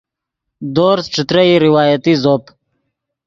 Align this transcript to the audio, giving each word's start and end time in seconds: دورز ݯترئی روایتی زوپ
دورز 0.75 1.05
ݯترئی 1.13 1.53
روایتی 1.65 2.13
زوپ 2.23 2.43